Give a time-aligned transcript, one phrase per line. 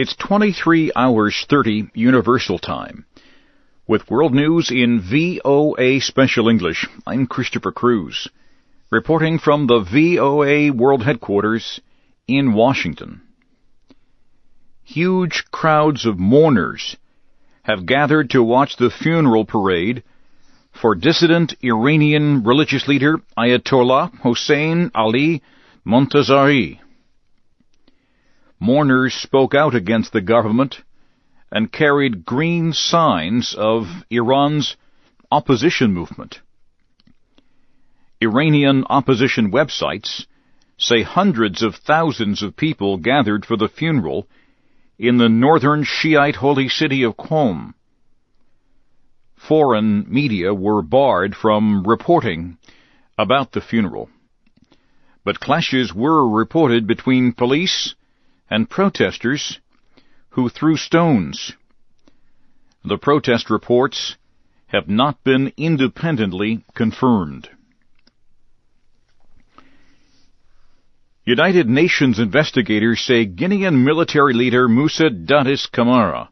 [0.00, 3.04] It's 23 hours 30 Universal Time.
[3.88, 8.28] With world news in VOA Special English, I'm Christopher Cruz,
[8.92, 11.80] reporting from the VOA World Headquarters
[12.28, 13.22] in Washington.
[14.84, 16.96] Huge crowds of mourners
[17.64, 20.04] have gathered to watch the funeral parade
[20.80, 25.42] for dissident Iranian religious leader Ayatollah Hossein Ali
[25.84, 26.78] Montazeri
[28.60, 30.82] mourners spoke out against the government
[31.50, 34.76] and carried green signs of Iran's
[35.30, 36.40] opposition movement.
[38.20, 40.26] Iranian opposition websites
[40.76, 44.28] say hundreds of thousands of people gathered for the funeral
[44.98, 47.74] in the northern Shiite holy city of Qom.
[49.36, 52.58] Foreign media were barred from reporting
[53.16, 54.10] about the funeral.
[55.24, 57.94] But clashes were reported between police
[58.50, 59.60] and protesters
[60.30, 61.52] who threw stones.
[62.84, 64.16] The protest reports
[64.68, 67.48] have not been independently confirmed.
[71.24, 76.30] United Nations investigators say Guinean military leader Moussa Dadis Camara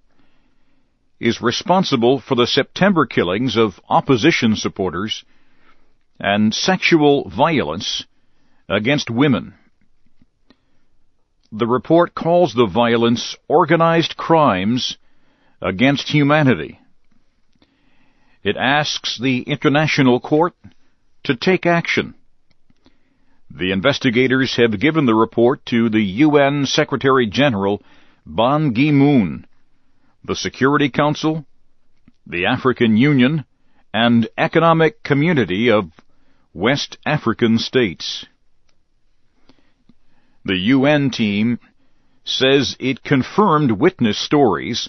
[1.20, 5.24] is responsible for the September killings of opposition supporters
[6.18, 8.04] and sexual violence
[8.68, 9.54] against women.
[11.52, 14.98] The report calls the violence organized crimes
[15.62, 16.80] against humanity.
[18.42, 20.54] It asks the International Court
[21.24, 22.14] to take action.
[23.50, 27.82] The investigators have given the report to the UN Secretary General
[28.24, 29.46] Ban Ki-moon,
[30.24, 31.46] the Security Council,
[32.26, 33.44] the African Union,
[33.94, 35.90] and Economic Community of
[36.52, 38.26] West African States.
[40.46, 41.58] The UN team
[42.24, 44.88] says it confirmed witness stories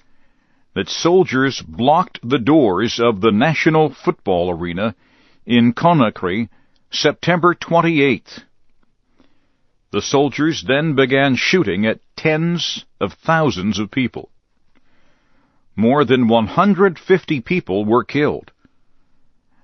[0.76, 4.94] that soldiers blocked the doors of the National Football Arena
[5.48, 6.50] in Conakry
[6.92, 8.44] September 28th.
[9.90, 14.30] The soldiers then began shooting at tens of thousands of people.
[15.76, 18.52] More than 150 people were killed.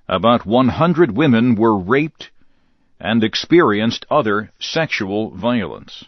[0.07, 2.31] About 100 women were raped
[3.03, 6.05] and experienced other sexual violence.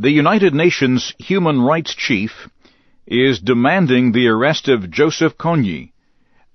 [0.00, 2.48] The United Nations Human Rights Chief
[3.06, 5.92] is demanding the arrest of Joseph Kony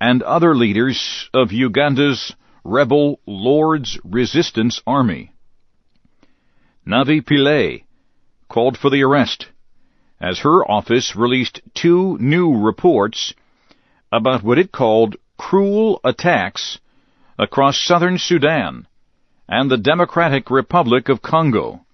[0.01, 5.31] and other leaders of Uganda's rebel Lord's Resistance Army.
[6.85, 7.85] Navi Pillay
[8.49, 9.47] called for the arrest
[10.19, 13.33] as her office released two new reports
[14.11, 16.79] about what it called cruel attacks
[17.37, 18.87] across southern Sudan
[19.47, 21.85] and the Democratic Republic of Congo.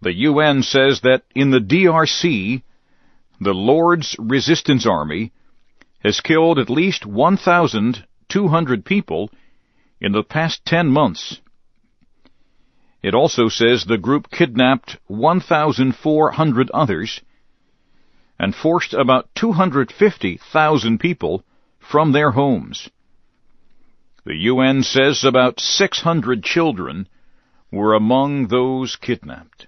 [0.00, 2.62] The UN says that in the DRC,
[3.40, 5.32] the Lord's Resistance Army
[6.00, 9.30] has killed at least 1,200 people
[10.00, 11.40] in the past 10 months.
[13.02, 17.20] It also says the group kidnapped 1,400 others
[18.38, 21.44] and forced about 250,000 people
[21.90, 22.88] from their homes.
[24.24, 27.08] The UN says about 600 children
[27.70, 29.66] were among those kidnapped.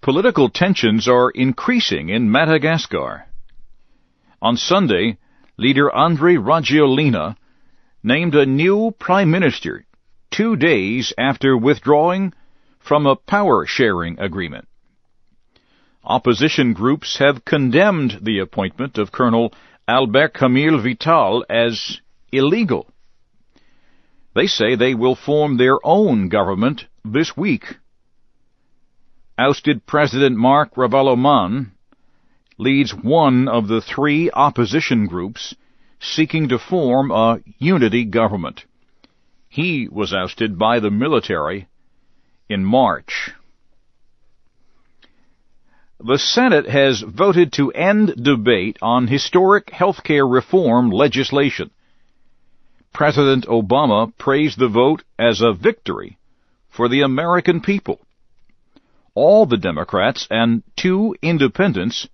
[0.00, 3.26] Political tensions are increasing in Madagascar.
[4.40, 5.18] On Sunday,
[5.56, 7.36] leader Andry Rajoelina
[8.02, 9.86] named a new prime minister
[10.30, 12.32] two days after withdrawing
[12.78, 14.68] from a power sharing agreement.
[16.06, 19.54] Opposition groups have condemned the appointment of Colonel
[19.88, 22.00] Albert Camille Vital as
[22.30, 22.90] illegal.
[24.34, 27.76] They say they will form their own government this week.
[29.38, 31.70] Ousted President Marc Ravalomanana
[32.58, 35.54] leads one of the three opposition groups
[36.00, 38.66] seeking to form a unity government.
[39.48, 41.66] He was ousted by the military
[42.48, 43.32] in March
[46.06, 51.70] the Senate has voted to end debate on historic health care reform legislation.
[52.92, 56.18] President Obama praised the vote as a victory
[56.68, 57.98] for the American people.
[59.14, 62.06] All the Democrats and two independents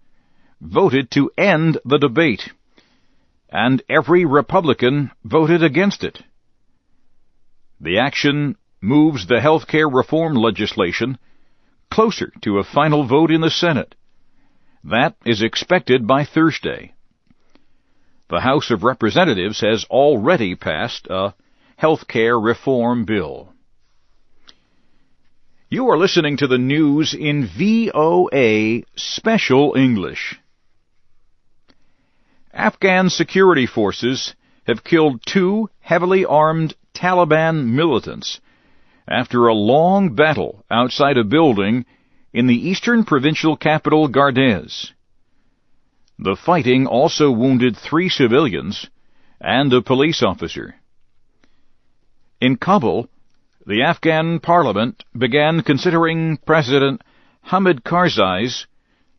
[0.60, 2.52] voted to end the debate,
[3.48, 6.22] and every Republican voted against it.
[7.80, 11.18] The action moves the health care reform legislation
[11.90, 13.94] closer to a final vote in the Senate.
[14.84, 16.94] That is expected by Thursday.
[18.28, 21.34] The House of Representatives has already passed a
[21.76, 23.52] health care reform bill.
[25.68, 30.40] You are listening to the news in VOA Special English.
[32.52, 34.34] Afghan security forces
[34.66, 38.40] have killed two heavily armed Taliban militants
[39.10, 41.84] after a long battle outside a building
[42.32, 44.92] in the eastern provincial capital Gardez.
[46.18, 48.88] The fighting also wounded three civilians
[49.40, 50.76] and a police officer.
[52.40, 53.08] In Kabul,
[53.66, 57.02] the Afghan parliament began considering President
[57.42, 58.66] Hamid Karzai's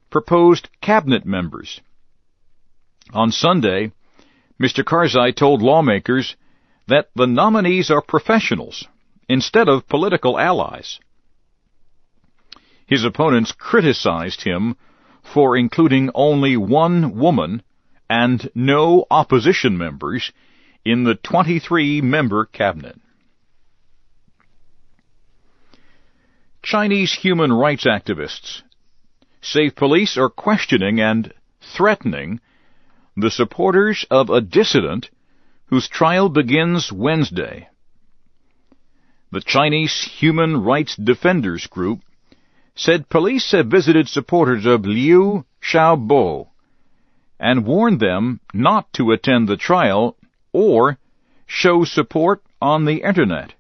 [0.10, 1.82] proposed cabinet members.
[3.14, 3.92] On Sunday,
[4.62, 4.84] Mr.
[4.84, 6.36] Karzai told lawmakers
[6.88, 8.88] that the nominees are professionals
[9.32, 11.00] instead of political allies.
[12.86, 14.76] His opponents criticized him
[15.24, 17.64] for including only one woman
[18.10, 20.34] and no opposition members
[20.84, 23.00] in the 23-member cabinet.
[26.62, 28.64] Chinese human rights activists
[29.42, 32.42] say police are questioning and threatening
[33.16, 35.10] the supporters of a dissident
[35.68, 37.70] whose trial begins Wednesday.
[39.34, 42.02] The Chinese Human Rights Defenders Group
[42.76, 46.50] said police have visited supporters of Liu Xiaobo
[47.40, 50.18] and warned them not to attend the trial
[50.52, 50.98] or
[51.46, 53.54] show support on the Internet.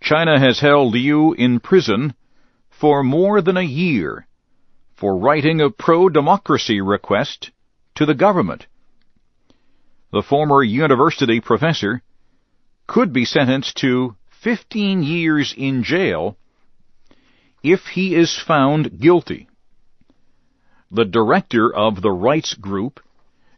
[0.00, 2.14] China has held Liu in prison
[2.70, 4.28] for more than a year
[4.94, 7.50] for writing a pro-democracy request
[7.96, 8.68] to the government.
[10.12, 12.00] The former university professor
[12.86, 16.36] could be sentenced to 15 years in jail
[17.62, 19.48] if he is found guilty.
[20.90, 23.00] The director of the rights group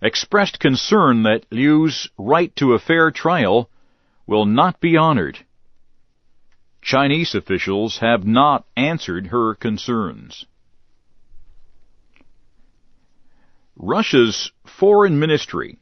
[0.00, 3.68] expressed concern that Liu's right to a fair trial
[4.26, 5.38] will not be honored.
[6.80, 10.46] Chinese officials have not answered her concerns.
[13.76, 15.78] Russia's foreign ministry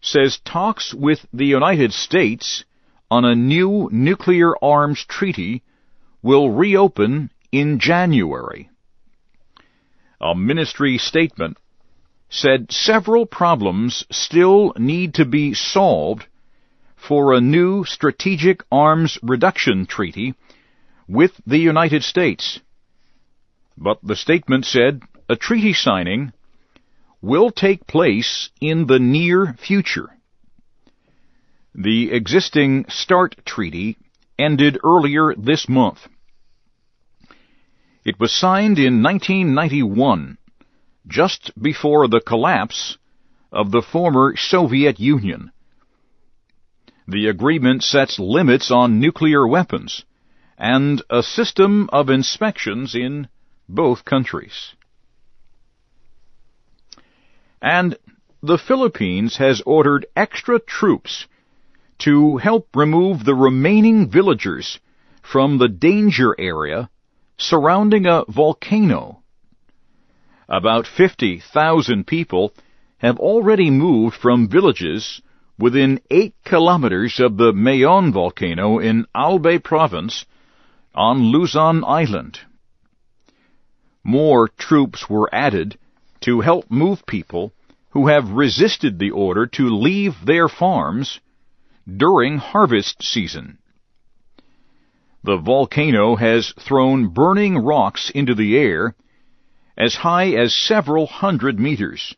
[0.00, 2.64] says talks with the United States
[3.10, 5.62] on a new nuclear arms treaty
[6.22, 8.70] will reopen in January.
[10.20, 11.58] A ministry statement
[12.30, 16.26] said several problems still need to be solved
[16.96, 20.34] for a new strategic arms reduction treaty
[21.06, 22.60] with the United States.
[23.76, 26.32] But the statement said a treaty signing
[27.20, 30.13] will take place in the near future.
[31.74, 33.98] The existing START treaty
[34.38, 36.06] ended earlier this month.
[38.04, 40.38] It was signed in 1991,
[41.08, 42.96] just before the collapse
[43.50, 45.50] of the former Soviet Union.
[47.08, 50.04] The agreement sets limits on nuclear weapons
[50.56, 53.28] and a system of inspections in
[53.68, 54.74] both countries.
[57.60, 57.96] And
[58.42, 61.26] the Philippines has ordered extra troops
[62.04, 64.78] to help remove the remaining villagers
[65.22, 66.90] from the danger area
[67.38, 69.22] surrounding a volcano.
[70.46, 72.52] About 50,000 people
[72.98, 75.22] have already moved from villages
[75.58, 80.26] within 8 kilometers of the Mayon volcano in Albay province
[80.94, 82.38] on Luzon Island.
[84.02, 85.78] More troops were added
[86.20, 87.54] to help move people
[87.92, 91.20] who have resisted the order to leave their farms
[91.86, 93.58] during harvest season.
[95.22, 98.94] The volcano has thrown burning rocks into the air
[99.76, 102.14] as high as several hundred meters.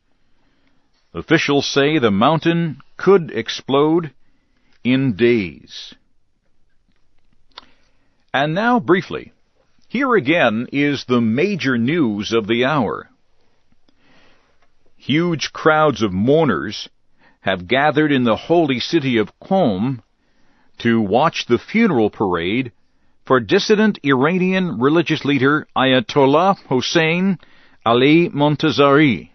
[1.15, 4.13] Officials say the mountain could explode
[4.85, 5.95] in days.
[8.35, 9.33] And now, briefly,
[9.89, 13.09] here again is the major news of the hour.
[14.97, 16.89] Huge crowds of mourners
[17.47, 20.01] have gathered in the holy city of Qom
[20.79, 22.73] to watch the funeral parade
[23.25, 27.39] for dissident Iranian religious leader Ayatollah Hossein
[27.87, 29.31] Ali Montazeri.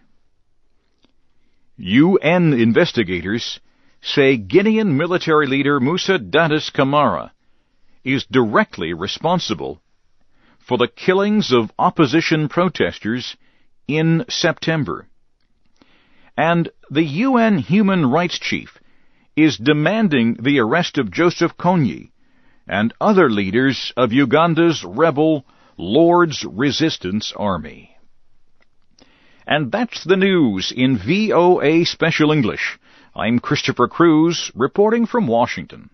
[1.77, 3.61] UN investigators
[4.01, 7.31] say Guinean military leader Moussa Dadis Camara
[8.03, 9.81] is directly responsible
[10.59, 13.37] for the killings of opposition protesters
[13.87, 15.07] in September.
[16.37, 18.79] And the UN Human Rights Chief
[19.35, 22.11] is demanding the arrest of Joseph Kony
[22.67, 25.45] and other leaders of Uganda's rebel
[25.77, 27.97] Lord's Resistance Army.
[29.47, 32.77] And that's the news in VOA Special English.
[33.15, 35.89] I'm Christopher Cruz, reporting from Washington.